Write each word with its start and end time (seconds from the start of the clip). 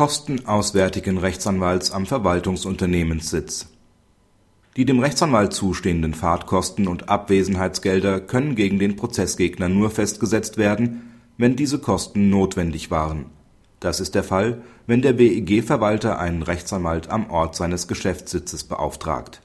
Kosten 0.00 0.46
auswärtigen 0.46 1.18
Rechtsanwalts 1.18 1.90
am 1.90 2.06
Verwaltungsunternehmenssitz. 2.06 3.68
Die 4.78 4.86
dem 4.86 4.98
Rechtsanwalt 4.98 5.52
zustehenden 5.52 6.14
Fahrtkosten 6.14 6.88
und 6.88 7.10
Abwesenheitsgelder 7.10 8.22
können 8.22 8.54
gegen 8.54 8.78
den 8.78 8.96
Prozessgegner 8.96 9.68
nur 9.68 9.90
festgesetzt 9.90 10.56
werden, 10.56 11.20
wenn 11.36 11.54
diese 11.54 11.80
Kosten 11.80 12.30
notwendig 12.30 12.90
waren. 12.90 13.26
Das 13.78 14.00
ist 14.00 14.14
der 14.14 14.24
Fall, 14.24 14.62
wenn 14.86 15.02
der 15.02 15.18
WEG-Verwalter 15.18 16.18
einen 16.18 16.44
Rechtsanwalt 16.44 17.10
am 17.10 17.28
Ort 17.28 17.54
seines 17.54 17.86
Geschäftssitzes 17.86 18.64
beauftragt. 18.64 19.42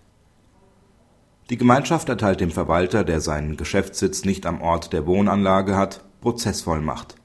Die 1.49 1.57
Gemeinschaft 1.57 2.07
erteilt 2.07 2.39
dem 2.39 2.51
Verwalter, 2.51 3.03
der 3.03 3.19
seinen 3.19 3.57
Geschäftssitz 3.57 4.23
nicht 4.23 4.45
am 4.45 4.61
Ort 4.61 4.93
der 4.93 5.05
Wohnanlage 5.05 5.75
hat, 5.75 6.05
Prozessvollmacht. 6.21 7.15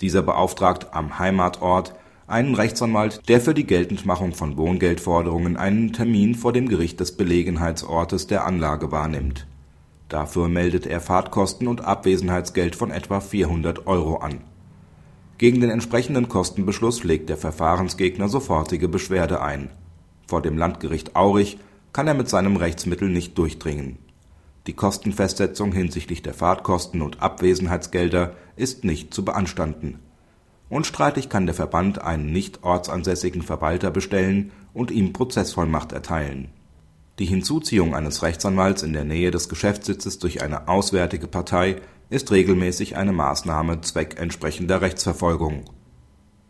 Dieser 0.00 0.22
beauftragt 0.22 0.94
am 0.94 1.18
Heimatort 1.18 1.92
einen 2.30 2.54
Rechtsanwalt, 2.54 3.28
der 3.28 3.40
für 3.40 3.54
die 3.54 3.66
Geltendmachung 3.66 4.34
von 4.34 4.56
Wohngeldforderungen 4.56 5.56
einen 5.56 5.92
Termin 5.92 6.34
vor 6.34 6.52
dem 6.52 6.68
Gericht 6.68 7.00
des 7.00 7.16
Belegenheitsortes 7.16 8.28
der 8.28 8.46
Anlage 8.46 8.92
wahrnimmt. 8.92 9.46
Dafür 10.08 10.48
meldet 10.48 10.86
er 10.86 11.00
Fahrtkosten 11.00 11.66
und 11.66 11.84
Abwesenheitsgeld 11.84 12.76
von 12.76 12.90
etwa 12.90 13.20
400 13.20 13.86
Euro 13.86 14.16
an. 14.18 14.40
Gegen 15.38 15.60
den 15.60 15.70
entsprechenden 15.70 16.28
Kostenbeschluss 16.28 17.02
legt 17.02 17.28
der 17.28 17.36
Verfahrensgegner 17.36 18.28
sofortige 18.28 18.88
Beschwerde 18.88 19.42
ein. 19.42 19.70
Vor 20.26 20.42
dem 20.42 20.56
Landgericht 20.56 21.16
Aurich 21.16 21.58
kann 21.92 22.06
er 22.06 22.14
mit 22.14 22.28
seinem 22.28 22.56
Rechtsmittel 22.56 23.08
nicht 23.08 23.36
durchdringen. 23.38 23.98
Die 24.66 24.74
Kostenfestsetzung 24.74 25.72
hinsichtlich 25.72 26.22
der 26.22 26.34
Fahrtkosten 26.34 27.02
und 27.02 27.22
Abwesenheitsgelder 27.22 28.34
ist 28.56 28.84
nicht 28.84 29.12
zu 29.14 29.24
beanstanden 29.24 29.98
Unstreitig 30.70 31.28
kann 31.28 31.46
der 31.46 31.54
Verband 31.54 32.00
einen 32.00 32.32
nicht 32.32 32.62
ortsansässigen 32.62 33.42
Verwalter 33.42 33.90
bestellen 33.90 34.52
und 34.72 34.92
ihm 34.92 35.12
Prozessvollmacht 35.12 35.90
erteilen. 35.90 36.48
Die 37.18 37.26
Hinzuziehung 37.26 37.94
eines 37.94 38.22
Rechtsanwalts 38.22 38.84
in 38.84 38.92
der 38.92 39.04
Nähe 39.04 39.32
des 39.32 39.48
Geschäftssitzes 39.48 40.20
durch 40.20 40.42
eine 40.42 40.68
auswärtige 40.68 41.26
Partei 41.26 41.82
ist 42.08 42.30
regelmäßig 42.30 42.96
eine 42.96 43.12
Maßnahme 43.12 43.80
zweckentsprechender 43.80 44.80
Rechtsverfolgung. 44.80 45.64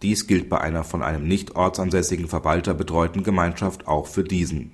Dies 0.02 0.26
gilt 0.26 0.50
bei 0.50 0.60
einer 0.60 0.84
von 0.84 1.02
einem 1.02 1.26
nicht 1.26 1.56
ortsansässigen 1.56 2.28
Verwalter 2.28 2.74
betreuten 2.74 3.24
Gemeinschaft 3.24 3.88
auch 3.88 4.06
für 4.06 4.22
diesen. 4.22 4.72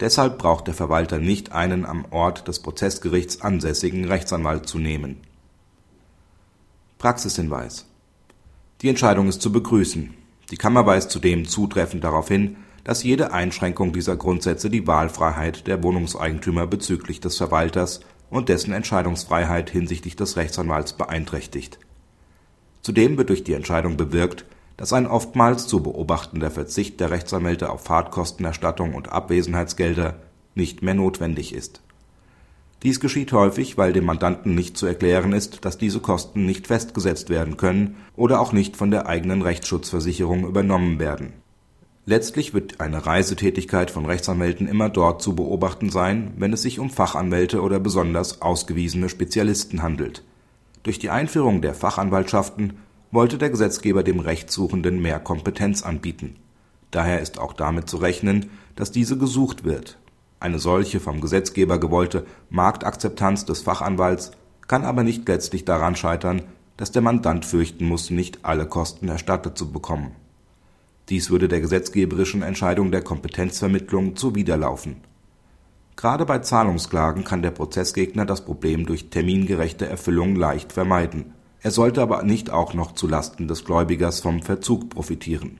Deshalb 0.00 0.38
braucht 0.38 0.66
der 0.66 0.74
Verwalter 0.74 1.18
nicht 1.18 1.52
einen 1.52 1.84
am 1.84 2.06
Ort 2.10 2.48
des 2.48 2.60
Prozessgerichts 2.60 3.42
ansässigen 3.42 4.06
Rechtsanwalt 4.06 4.66
zu 4.66 4.78
nehmen. 4.78 5.18
Praxishinweis 6.98 7.86
die 8.82 8.88
Entscheidung 8.88 9.28
ist 9.28 9.40
zu 9.40 9.52
begrüßen. 9.52 10.14
Die 10.50 10.56
Kammer 10.56 10.84
weist 10.86 11.10
zudem 11.10 11.46
zutreffend 11.46 12.04
darauf 12.04 12.28
hin, 12.28 12.56
dass 12.84 13.02
jede 13.02 13.32
Einschränkung 13.32 13.92
dieser 13.92 14.16
Grundsätze 14.16 14.70
die 14.70 14.86
Wahlfreiheit 14.86 15.66
der 15.66 15.82
Wohnungseigentümer 15.82 16.66
bezüglich 16.66 17.20
des 17.20 17.36
Verwalters 17.36 18.00
und 18.30 18.48
dessen 18.48 18.72
Entscheidungsfreiheit 18.72 19.70
hinsichtlich 19.70 20.14
des 20.14 20.36
Rechtsanwalts 20.36 20.92
beeinträchtigt. 20.92 21.78
Zudem 22.82 23.16
wird 23.18 23.30
durch 23.30 23.44
die 23.44 23.54
Entscheidung 23.54 23.96
bewirkt, 23.96 24.44
dass 24.76 24.92
ein 24.92 25.06
oftmals 25.06 25.66
zu 25.66 25.82
beobachtender 25.82 26.50
Verzicht 26.50 27.00
der 27.00 27.10
Rechtsanwälte 27.10 27.70
auf 27.70 27.82
Fahrtkostenerstattung 27.84 28.94
und 28.94 29.10
Abwesenheitsgelder 29.10 30.16
nicht 30.54 30.82
mehr 30.82 30.94
notwendig 30.94 31.54
ist 31.54 31.80
dies 32.82 33.00
geschieht 33.00 33.32
häufig, 33.32 33.78
weil 33.78 33.92
dem 33.92 34.04
Mandanten 34.04 34.54
nicht 34.54 34.76
zu 34.76 34.86
erklären 34.86 35.32
ist, 35.32 35.64
dass 35.64 35.78
diese 35.78 36.00
Kosten 36.00 36.44
nicht 36.44 36.66
festgesetzt 36.66 37.30
werden 37.30 37.56
können 37.56 37.96
oder 38.16 38.40
auch 38.40 38.52
nicht 38.52 38.76
von 38.76 38.90
der 38.90 39.06
eigenen 39.06 39.42
Rechtsschutzversicherung 39.42 40.46
übernommen 40.46 40.98
werden. 40.98 41.32
Letztlich 42.04 42.54
wird 42.54 42.80
eine 42.80 43.04
Reisetätigkeit 43.04 43.90
von 43.90 44.06
Rechtsanwälten 44.06 44.68
immer 44.68 44.90
dort 44.90 45.22
zu 45.22 45.34
beobachten 45.34 45.90
sein, 45.90 46.34
wenn 46.36 46.52
es 46.52 46.62
sich 46.62 46.78
um 46.78 46.90
Fachanwälte 46.90 47.62
oder 47.62 47.80
besonders 47.80 48.42
ausgewiesene 48.42 49.08
Spezialisten 49.08 49.82
handelt. 49.82 50.22
Durch 50.84 51.00
die 51.00 51.10
Einführung 51.10 51.62
der 51.62 51.74
Fachanwaltschaften 51.74 52.74
wollte 53.10 53.38
der 53.38 53.50
Gesetzgeber 53.50 54.04
dem 54.04 54.20
Rechtssuchenden 54.20 55.00
mehr 55.02 55.18
Kompetenz 55.18 55.82
anbieten. 55.82 56.36
Daher 56.92 57.20
ist 57.20 57.40
auch 57.40 57.54
damit 57.54 57.88
zu 57.88 57.96
rechnen, 57.96 58.50
dass 58.76 58.92
diese 58.92 59.18
gesucht 59.18 59.64
wird 59.64 59.98
eine 60.38 60.58
solche 60.58 61.00
vom 61.00 61.20
Gesetzgeber 61.20 61.78
gewollte 61.78 62.26
Marktakzeptanz 62.50 63.46
des 63.46 63.62
Fachanwalts 63.62 64.32
kann 64.68 64.84
aber 64.84 65.02
nicht 65.02 65.26
letztlich 65.28 65.64
daran 65.64 65.96
scheitern, 65.96 66.42
dass 66.76 66.92
der 66.92 67.02
Mandant 67.02 67.46
fürchten 67.46 67.86
muss, 67.86 68.10
nicht 68.10 68.44
alle 68.44 68.66
Kosten 68.66 69.08
erstattet 69.08 69.56
zu 69.56 69.72
bekommen. 69.72 70.12
Dies 71.08 71.30
würde 71.30 71.48
der 71.48 71.60
gesetzgeberischen 71.60 72.42
Entscheidung 72.42 72.90
der 72.90 73.02
Kompetenzvermittlung 73.02 74.16
zuwiderlaufen. 74.16 74.96
Gerade 75.94 76.26
bei 76.26 76.40
Zahlungsklagen 76.40 77.24
kann 77.24 77.40
der 77.40 77.52
Prozessgegner 77.52 78.26
das 78.26 78.44
Problem 78.44 78.84
durch 78.84 79.08
termingerechte 79.08 79.86
Erfüllung 79.86 80.36
leicht 80.36 80.72
vermeiden. 80.72 81.32
Er 81.62 81.70
sollte 81.70 82.02
aber 82.02 82.22
nicht 82.22 82.50
auch 82.50 82.74
noch 82.74 82.92
zu 82.92 83.08
Lasten 83.08 83.48
des 83.48 83.64
Gläubigers 83.64 84.20
vom 84.20 84.42
Verzug 84.42 84.90
profitieren 84.90 85.58